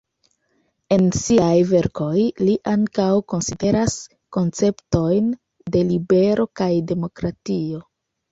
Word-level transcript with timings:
En 0.95 1.03
siaj 1.17 1.57
verkoj 1.71 2.21
li 2.47 2.55
ankaŭ 2.71 3.09
konsideras 3.33 3.99
konceptojn 4.39 5.29
de 5.77 5.85
libero 5.93 6.49
kaj 6.63 6.73
demokratio. 6.93 7.85